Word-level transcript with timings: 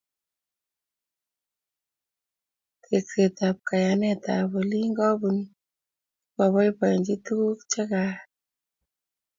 Tekset 2.83 3.37
ab 3.47 3.57
kayanetab 3.67 4.51
olik 4.59 4.89
kobunu 4.97 5.43
kokabaibachi 6.35 7.15
tukuk 7.25 7.59
chekaal 7.71 8.15